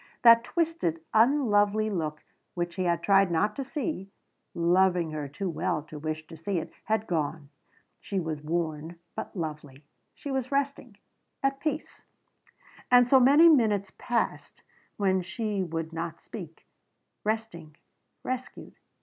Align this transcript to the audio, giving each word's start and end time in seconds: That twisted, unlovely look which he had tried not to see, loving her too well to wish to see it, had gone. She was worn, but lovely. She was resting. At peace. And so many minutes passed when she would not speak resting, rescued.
That 0.23 0.43
twisted, 0.43 0.99
unlovely 1.13 1.91
look 1.91 2.23
which 2.55 2.73
he 2.73 2.85
had 2.85 3.03
tried 3.03 3.29
not 3.29 3.55
to 3.55 3.63
see, 3.63 4.09
loving 4.55 5.11
her 5.11 5.27
too 5.27 5.47
well 5.47 5.83
to 5.83 5.99
wish 5.99 6.25
to 6.25 6.35
see 6.35 6.57
it, 6.57 6.73
had 6.85 7.05
gone. 7.05 7.49
She 7.99 8.19
was 8.19 8.41
worn, 8.41 8.95
but 9.15 9.35
lovely. 9.35 9.85
She 10.15 10.31
was 10.31 10.51
resting. 10.51 10.97
At 11.43 11.59
peace. 11.59 12.01
And 12.89 13.07
so 13.07 13.19
many 13.19 13.47
minutes 13.47 13.91
passed 13.99 14.63
when 14.97 15.21
she 15.21 15.61
would 15.61 15.93
not 15.93 16.19
speak 16.19 16.65
resting, 17.23 17.77
rescued. 18.23 18.79